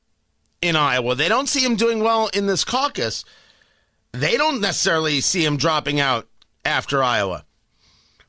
in 0.61 0.75
Iowa, 0.75 1.15
they 1.15 1.29
don't 1.29 1.47
see 1.47 1.63
him 1.63 1.75
doing 1.75 1.99
well 2.01 2.29
in 2.33 2.47
this 2.47 2.63
caucus. 2.63 3.23
They 4.11 4.37
don't 4.37 4.59
necessarily 4.59 5.21
see 5.21 5.45
him 5.45 5.57
dropping 5.57 5.99
out 5.99 6.27
after 6.65 7.03
Iowa. 7.03 7.45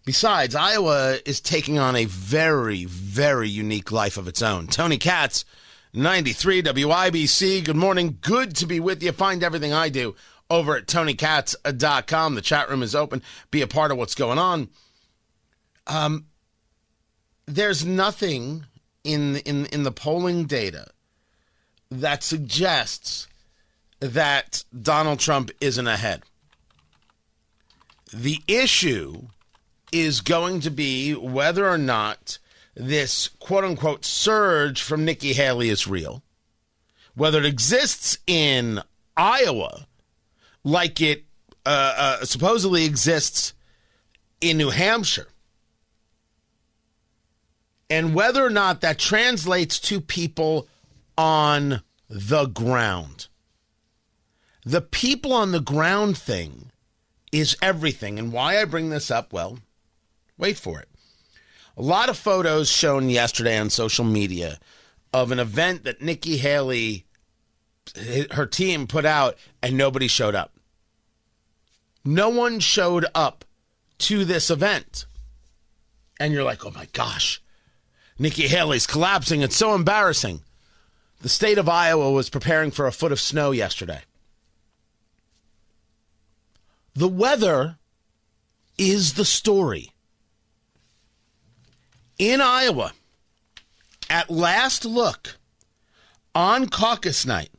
Besides, 0.04 0.54
Iowa 0.54 1.18
is 1.24 1.40
taking 1.40 1.78
on 1.78 1.96
a 1.96 2.04
very, 2.04 2.84
very 2.84 3.48
unique 3.48 3.92
life 3.92 4.16
of 4.16 4.28
its 4.28 4.42
own. 4.42 4.66
Tony 4.66 4.98
Katz. 4.98 5.44
93 5.94 6.62
WIBC. 6.62 7.64
Good 7.64 7.76
morning. 7.76 8.18
Good 8.20 8.56
to 8.56 8.66
be 8.66 8.80
with 8.80 9.02
you. 9.02 9.12
Find 9.12 9.42
everything 9.42 9.72
I 9.72 9.90
do 9.90 10.16
over 10.48 10.76
at 10.76 10.86
tonykatz.com. 10.86 12.34
The 12.34 12.40
chat 12.40 12.70
room 12.70 12.82
is 12.82 12.94
open. 12.94 13.22
Be 13.50 13.60
a 13.62 13.66
part 13.66 13.90
of 13.90 13.98
what's 13.98 14.14
going 14.14 14.38
on. 14.38 14.68
Um, 15.86 16.26
there's 17.46 17.84
nothing 17.84 18.64
in 19.04 19.36
in 19.38 19.66
in 19.66 19.82
the 19.82 19.92
polling 19.92 20.44
data 20.44 20.88
that 21.90 22.22
suggests 22.22 23.26
that 24.00 24.64
Donald 24.80 25.18
Trump 25.20 25.50
isn't 25.60 25.86
ahead. 25.86 26.22
The 28.12 28.40
issue 28.46 29.28
is 29.92 30.20
going 30.20 30.60
to 30.60 30.70
be 30.70 31.14
whether 31.14 31.68
or 31.68 31.78
not 31.78 32.38
this 32.74 33.28
quote 33.38 33.64
unquote 33.64 34.04
surge 34.04 34.82
from 34.82 35.04
Nikki 35.04 35.32
Haley 35.32 35.68
is 35.68 35.86
real, 35.86 36.22
whether 37.14 37.38
it 37.38 37.46
exists 37.46 38.18
in 38.26 38.80
Iowa 39.16 39.86
like 40.64 41.00
it 41.00 41.24
uh, 41.66 41.94
uh, 41.96 42.24
supposedly 42.24 42.84
exists 42.84 43.54
in 44.40 44.56
New 44.56 44.70
Hampshire, 44.70 45.28
and 47.88 48.14
whether 48.14 48.44
or 48.44 48.50
not 48.50 48.80
that 48.80 48.98
translates 48.98 49.78
to 49.80 50.00
people 50.00 50.68
on 51.16 51.82
the 52.08 52.46
ground. 52.46 53.28
The 54.64 54.80
people 54.80 55.32
on 55.32 55.52
the 55.52 55.60
ground 55.60 56.16
thing 56.16 56.70
is 57.32 57.56
everything. 57.60 58.18
And 58.18 58.32
why 58.32 58.60
I 58.60 58.64
bring 58.64 58.90
this 58.90 59.10
up, 59.10 59.32
well, 59.32 59.58
wait 60.38 60.56
for 60.56 60.80
it. 60.80 60.88
A 61.76 61.82
lot 61.82 62.08
of 62.08 62.18
photos 62.18 62.68
shown 62.68 63.08
yesterday 63.08 63.58
on 63.58 63.70
social 63.70 64.04
media 64.04 64.58
of 65.12 65.32
an 65.32 65.38
event 65.38 65.84
that 65.84 66.02
Nikki 66.02 66.36
Haley, 66.36 67.06
her 68.32 68.46
team 68.46 68.86
put 68.86 69.04
out, 69.04 69.36
and 69.62 69.76
nobody 69.76 70.06
showed 70.06 70.34
up. 70.34 70.52
No 72.04 72.28
one 72.28 72.60
showed 72.60 73.06
up 73.14 73.44
to 73.98 74.24
this 74.24 74.50
event. 74.50 75.06
And 76.20 76.32
you're 76.32 76.44
like, 76.44 76.64
oh 76.66 76.70
my 76.70 76.86
gosh, 76.92 77.42
Nikki 78.18 78.48
Haley's 78.48 78.86
collapsing. 78.86 79.42
It's 79.42 79.56
so 79.56 79.74
embarrassing. 79.74 80.42
The 81.22 81.28
state 81.28 81.58
of 81.58 81.68
Iowa 81.68 82.10
was 82.10 82.28
preparing 82.28 82.70
for 82.70 82.86
a 82.86 82.92
foot 82.92 83.12
of 83.12 83.20
snow 83.20 83.50
yesterday. 83.50 84.02
The 86.94 87.08
weather 87.08 87.78
is 88.76 89.14
the 89.14 89.24
story 89.24 89.92
in 92.30 92.40
Iowa, 92.40 92.92
at 94.08 94.30
last 94.30 94.84
look, 94.84 95.38
on 96.36 96.68
caucus 96.68 97.26
night, 97.26 97.50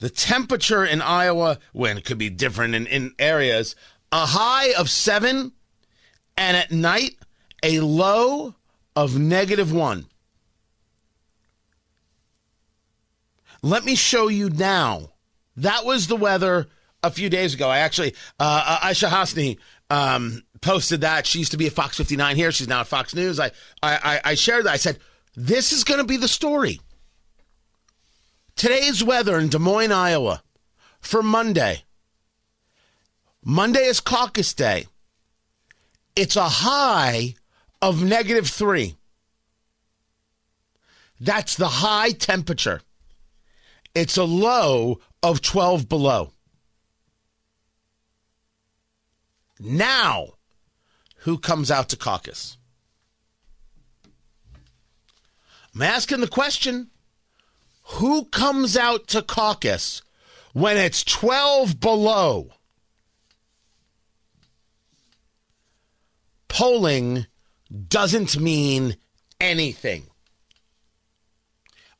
the 0.00 0.10
temperature 0.10 0.84
in 0.84 1.00
Iowa, 1.00 1.60
when 1.72 1.96
it 1.96 2.04
could 2.04 2.18
be 2.18 2.28
different 2.28 2.74
in, 2.74 2.88
in 2.88 3.12
areas, 3.20 3.76
a 4.10 4.26
high 4.26 4.72
of 4.72 4.90
seven, 4.90 5.52
and 6.36 6.56
at 6.56 6.72
night, 6.72 7.16
a 7.62 7.78
low 7.78 8.56
of 8.96 9.16
negative 9.16 9.72
one. 9.72 10.06
Let 13.62 13.84
me 13.84 13.94
show 13.94 14.26
you 14.26 14.50
now. 14.50 15.12
That 15.56 15.84
was 15.84 16.08
the 16.08 16.16
weather 16.16 16.66
a 17.04 17.12
few 17.12 17.30
days 17.30 17.54
ago. 17.54 17.68
I 17.68 17.78
actually, 17.78 18.14
uh, 18.40 18.80
uh 18.82 18.88
Aisha 18.88 19.08
um, 19.88 20.42
posted 20.64 21.02
that. 21.02 21.26
She 21.26 21.38
used 21.38 21.52
to 21.52 21.58
be 21.58 21.66
at 21.66 21.72
Fox 21.72 21.96
59 21.98 22.36
here. 22.36 22.50
She's 22.50 22.68
now 22.68 22.80
at 22.80 22.86
Fox 22.86 23.14
News. 23.14 23.38
I, 23.38 23.50
I, 23.82 24.20
I 24.24 24.34
shared 24.34 24.64
that. 24.64 24.72
I 24.72 24.78
said, 24.78 24.98
this 25.36 25.72
is 25.72 25.84
going 25.84 26.00
to 26.00 26.06
be 26.06 26.16
the 26.16 26.26
story. 26.26 26.80
Today's 28.56 29.04
weather 29.04 29.38
in 29.38 29.48
Des 29.48 29.58
Moines, 29.58 29.92
Iowa 29.92 30.42
for 31.00 31.22
Monday. 31.22 31.82
Monday 33.44 33.84
is 33.84 34.00
caucus 34.00 34.54
day. 34.54 34.86
It's 36.16 36.36
a 36.36 36.48
high 36.48 37.34
of 37.82 38.02
negative 38.02 38.46
three. 38.48 38.96
That's 41.20 41.56
the 41.56 41.68
high 41.68 42.12
temperature. 42.12 42.80
It's 43.94 44.16
a 44.16 44.24
low 44.24 45.00
of 45.22 45.42
12 45.42 45.88
below. 45.88 46.32
Now, 49.60 50.33
who 51.24 51.38
comes 51.38 51.70
out 51.70 51.88
to 51.88 51.96
caucus? 51.96 52.58
I'm 55.74 55.80
asking 55.80 56.20
the 56.20 56.28
question 56.28 56.90
who 57.82 58.26
comes 58.26 58.76
out 58.76 59.08
to 59.08 59.22
caucus 59.22 60.02
when 60.52 60.76
it's 60.76 61.02
12 61.02 61.80
below? 61.80 62.50
Polling 66.48 67.26
doesn't 67.88 68.38
mean 68.38 68.96
anything. 69.40 70.04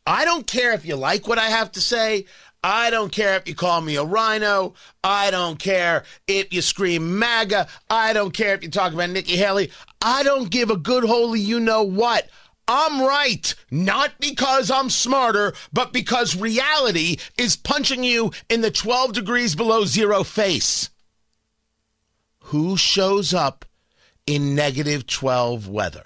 I 0.07 0.27
don't 0.27 0.47
care 0.47 0.73
if 0.73 0.85
you 0.85 0.97
like 0.97 1.27
what 1.27 1.39
I 1.39 1.47
have 1.47 1.73
to 1.73 1.81
say. 1.81 2.27
I 2.67 2.89
don't 2.89 3.13
care 3.13 3.37
if 3.37 3.47
you 3.47 3.55
call 3.55 3.83
me 3.83 3.97
a 3.97 4.05
RINO. 4.05 4.73
I 5.05 5.31
don't 5.31 5.59
care 5.59 6.05
if 6.27 6.51
you 6.51 6.63
scream 6.63 7.19
MAGA. 7.19 7.69
I 7.91 8.15
don't 8.15 8.33
care 8.33 8.55
if 8.55 8.63
you 8.63 8.71
talk 8.71 8.95
about 8.95 9.11
Nikki 9.11 9.37
Haley. 9.37 9.71
I 10.01 10.23
don't 10.23 10.49
give 10.49 10.71
a 10.71 10.77
good 10.79 11.05
holy 11.05 11.41
you 11.41 11.61
know 11.61 11.83
what. 11.83 12.27
I'm 12.67 13.03
right, 13.03 13.55
not 13.71 14.13
because 14.19 14.71
I'm 14.71 14.89
smarter, 14.89 15.53
but 15.75 15.93
because 15.93 16.35
reality 16.35 17.19
is 17.37 17.55
punching 17.55 18.03
you 18.03 18.33
in 18.49 18.63
the 18.63 18.71
12 18.71 19.13
degrees 19.13 19.55
below 19.55 19.85
zero 19.85 20.25
face. 20.25 20.89
Who 22.45 22.79
shows 22.79 23.35
up 23.35 23.67
in 24.27 24.55
negative 24.55 25.07
12 25.07 25.69
weather? 25.69 26.05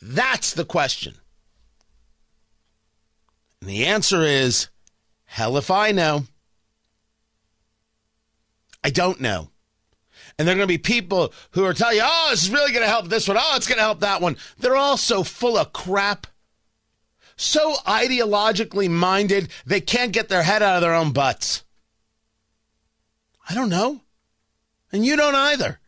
That's 0.00 0.54
the 0.54 0.64
question. 0.64 1.16
And 3.60 3.68
the 3.68 3.84
answer 3.84 4.22
is 4.22 4.70
hell 5.30 5.56
if 5.56 5.70
I 5.70 5.92
know. 5.92 6.24
I 8.82 8.90
don't 8.90 9.20
know. 9.20 9.50
And 10.36 10.46
there 10.46 10.54
are 10.54 10.58
going 10.58 10.66
to 10.66 10.74
be 10.74 10.78
people 10.78 11.32
who 11.52 11.64
are 11.64 11.72
telling 11.72 11.98
you, 11.98 12.02
oh, 12.04 12.28
this 12.30 12.42
is 12.42 12.50
really 12.50 12.72
going 12.72 12.84
to 12.84 12.90
help 12.90 13.08
this 13.08 13.28
one. 13.28 13.36
Oh, 13.38 13.52
it's 13.54 13.68
going 13.68 13.78
to 13.78 13.84
help 13.84 14.00
that 14.00 14.20
one. 14.20 14.36
They're 14.58 14.76
all 14.76 14.96
so 14.96 15.22
full 15.22 15.56
of 15.56 15.72
crap, 15.72 16.26
so 17.36 17.74
ideologically 17.86 18.90
minded, 18.90 19.50
they 19.64 19.80
can't 19.80 20.12
get 20.12 20.28
their 20.28 20.42
head 20.42 20.62
out 20.62 20.76
of 20.76 20.82
their 20.82 20.94
own 20.94 21.12
butts. 21.12 21.62
I 23.48 23.54
don't 23.54 23.70
know. 23.70 24.00
And 24.92 25.06
you 25.06 25.16
don't 25.16 25.36
either. 25.36 25.78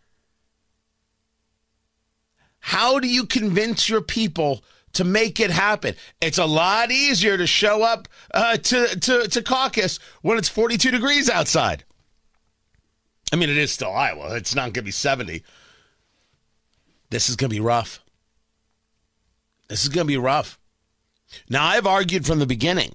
How 2.61 3.01
do 3.01 3.09
you 3.09 3.27
convince 3.27 3.89
your 3.89 4.03
people 4.03 4.63
to 4.95 5.05
make 5.05 5.41
it 5.41 5.51
happen? 5.51 5.95
It's 6.21 6.39
a 6.39 6.47
lot 6.47 6.91
easier 6.91 7.37
to 7.37 7.47
show 7.47 7.83
up 7.83 8.09
uh, 8.33 8.57
to, 8.57 9.01
to, 9.01 9.29
to 9.29 9.43
caucus 9.43 9.99
when 10.23 10.39
it's 10.39 10.49
42 10.49 10.91
degrees 10.91 11.29
outside. 11.31 11.85
I 13.33 13.37
mean, 13.37 13.49
it 13.49 13.57
is 13.57 13.73
still 13.73 13.93
Iowa. 13.93 14.37
It's 14.37 14.55
not 14.55 14.65
going 14.65 14.75
to 14.75 14.83
be 14.83 14.91
70. 14.91 15.43
This 17.11 17.29
is 17.29 17.37
going 17.37 17.51
to 17.51 17.57
be 17.57 17.61
rough. 17.61 18.01
This 19.69 19.83
is 19.83 19.89
going 19.89 20.07
to 20.07 20.13
be 20.13 20.19
rough. 20.19 20.59
Now, 21.49 21.67
I've 21.67 21.87
argued 21.87 22.27
from 22.27 22.39
the 22.41 22.47
beginning 22.47 22.93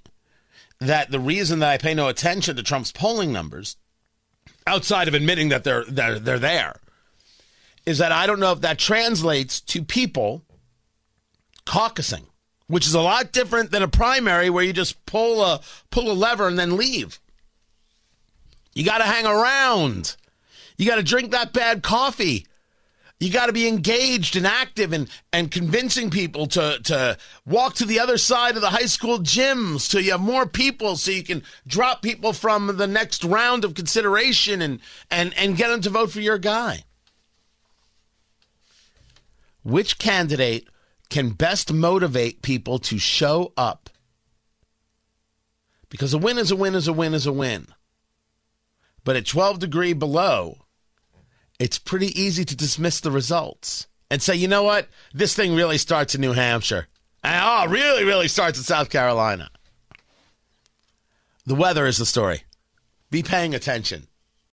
that 0.80 1.10
the 1.10 1.18
reason 1.18 1.58
that 1.58 1.70
I 1.70 1.78
pay 1.78 1.94
no 1.94 2.08
attention 2.08 2.54
to 2.54 2.62
Trump's 2.62 2.92
polling 2.92 3.32
numbers, 3.32 3.76
outside 4.66 5.08
of 5.08 5.14
admitting 5.14 5.48
that 5.48 5.64
they're, 5.64 5.84
they're, 5.84 6.20
they're 6.20 6.38
there, 6.38 6.80
is 7.84 7.98
that 7.98 8.12
I 8.12 8.26
don't 8.26 8.38
know 8.38 8.52
if 8.52 8.60
that 8.60 8.78
translates 8.78 9.60
to 9.62 9.82
people 9.82 10.44
caucusing, 11.68 12.24
which 12.66 12.86
is 12.86 12.94
a 12.94 13.00
lot 13.00 13.30
different 13.30 13.70
than 13.70 13.82
a 13.82 13.88
primary 13.88 14.48
where 14.48 14.64
you 14.64 14.72
just 14.72 15.04
pull 15.06 15.44
a 15.44 15.60
pull 15.90 16.10
a 16.10 16.14
lever 16.14 16.48
and 16.48 16.58
then 16.58 16.76
leave. 16.76 17.20
You 18.74 18.84
got 18.84 18.98
to 18.98 19.04
hang 19.04 19.26
around. 19.26 20.16
You 20.76 20.86
got 20.86 20.96
to 20.96 21.02
drink 21.02 21.32
that 21.32 21.52
bad 21.52 21.82
coffee. 21.82 22.46
You 23.20 23.32
got 23.32 23.46
to 23.46 23.52
be 23.52 23.66
engaged 23.66 24.36
and 24.36 24.46
active 24.46 24.92
and, 24.92 25.10
and 25.32 25.50
convincing 25.50 26.08
people 26.08 26.46
to, 26.48 26.78
to 26.84 27.18
walk 27.44 27.74
to 27.74 27.84
the 27.84 27.98
other 27.98 28.16
side 28.16 28.54
of 28.54 28.62
the 28.62 28.70
high 28.70 28.86
school 28.86 29.18
gym 29.18 29.80
so 29.80 29.98
you 29.98 30.12
have 30.12 30.20
more 30.20 30.46
people 30.46 30.94
so 30.94 31.10
you 31.10 31.24
can 31.24 31.42
drop 31.66 32.00
people 32.00 32.32
from 32.32 32.76
the 32.76 32.86
next 32.86 33.24
round 33.24 33.64
of 33.64 33.74
consideration 33.74 34.62
and, 34.62 34.78
and, 35.10 35.34
and 35.36 35.56
get 35.56 35.68
them 35.68 35.80
to 35.80 35.90
vote 35.90 36.12
for 36.12 36.20
your 36.20 36.38
guy. 36.38 36.84
Which 39.64 39.98
candidate 39.98 40.68
can 41.10 41.30
best 41.30 41.72
motivate 41.72 42.42
people 42.42 42.78
to 42.80 42.98
show 42.98 43.52
up? 43.56 43.90
Because 45.88 46.12
a 46.12 46.18
win 46.18 46.38
is 46.38 46.50
a 46.50 46.56
win 46.56 46.74
is 46.74 46.88
a 46.88 46.92
win 46.92 47.14
is 47.14 47.26
a 47.26 47.32
win. 47.32 47.66
But 49.04 49.16
at 49.16 49.26
12 49.26 49.58
degree 49.58 49.94
below, 49.94 50.58
it's 51.58 51.78
pretty 51.78 52.08
easy 52.20 52.44
to 52.44 52.56
dismiss 52.56 53.00
the 53.00 53.10
results 53.10 53.86
and 54.10 54.22
say, 54.22 54.34
you 54.34 54.48
know 54.48 54.62
what? 54.62 54.88
This 55.12 55.34
thing 55.34 55.54
really 55.54 55.78
starts 55.78 56.14
in 56.14 56.20
New 56.20 56.32
Hampshire. 56.32 56.88
And, 57.24 57.42
oh, 57.42 57.72
really, 57.72 58.04
really 58.04 58.28
starts 58.28 58.58
in 58.58 58.64
South 58.64 58.90
Carolina. 58.90 59.50
The 61.46 61.54
weather 61.54 61.86
is 61.86 61.96
the 61.96 62.06
story. 62.06 62.42
Be 63.10 63.22
paying 63.22 63.54
attention. 63.54 64.06